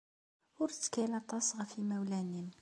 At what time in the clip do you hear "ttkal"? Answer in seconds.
0.71-1.11